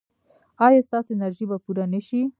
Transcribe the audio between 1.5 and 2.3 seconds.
پوره نه شي؟